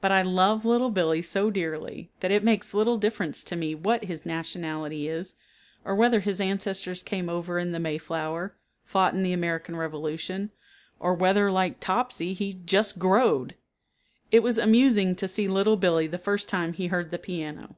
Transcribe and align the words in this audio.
But 0.00 0.10
I 0.10 0.22
love 0.22 0.64
Little 0.64 0.88
Billee 0.90 1.20
so 1.20 1.50
dearly 1.50 2.10
that 2.20 2.30
it 2.30 2.42
makes 2.42 2.72
little 2.72 2.96
difference 2.96 3.44
to 3.44 3.54
me 3.54 3.74
what 3.74 4.06
his 4.06 4.24
nationality 4.24 5.08
is 5.10 5.34
or 5.84 5.94
whether 5.94 6.20
his 6.20 6.40
ancestors 6.40 7.02
came 7.02 7.28
over 7.28 7.58
in 7.58 7.72
the 7.72 7.78
Mayflower, 7.78 8.56
fought 8.86 9.12
in 9.12 9.22
the 9.22 9.34
American 9.34 9.76
revolution, 9.76 10.52
or 10.98 11.12
whether, 11.12 11.50
like 11.50 11.80
Topsy, 11.80 12.32
he 12.32 12.54
"just 12.64 12.98
growed." 12.98 13.56
It 14.32 14.42
was 14.42 14.56
amusing 14.56 15.14
to 15.16 15.28
see 15.28 15.48
Little 15.48 15.76
Billee 15.76 16.06
the 16.06 16.16
first 16.16 16.48
time 16.48 16.72
he 16.72 16.86
heard 16.86 17.10
the 17.10 17.18
piano. 17.18 17.76